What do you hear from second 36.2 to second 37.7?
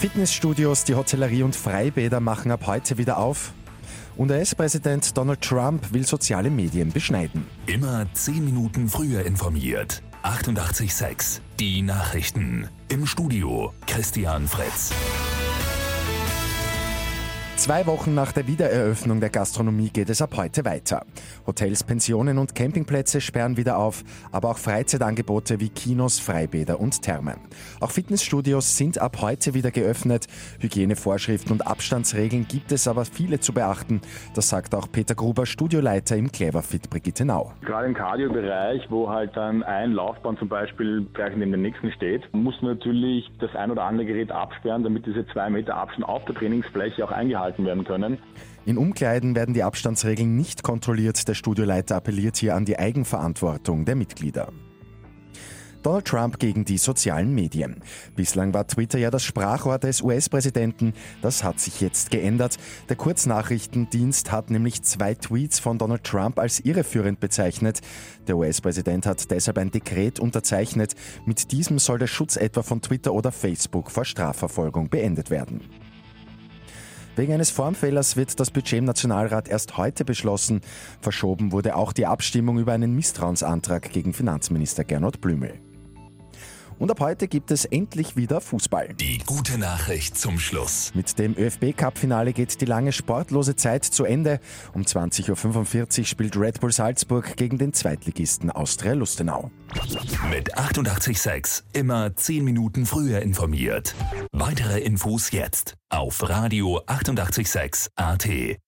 Cleverfit Brigittenau.